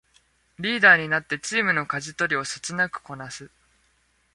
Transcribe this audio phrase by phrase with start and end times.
[0.57, 3.51] リーダーになってチームのかじ取りをそつなくこなす